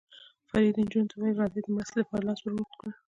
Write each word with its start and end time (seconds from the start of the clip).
فرید 0.49 0.75
نجونو 0.81 1.09
ته 1.09 1.15
وویل: 1.15 1.37
راځئ، 1.41 1.59
د 1.63 1.67
مرستې 1.75 1.95
لپاره 2.01 2.21
یې 2.23 2.27
لاس 2.27 2.39
ور 2.41 2.53
اوږد 2.53 2.73
کړ. 2.79 2.87